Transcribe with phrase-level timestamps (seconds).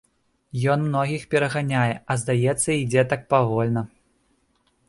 [0.75, 3.81] Ён многіх пераганяе, а здаецца ідзе так павольна.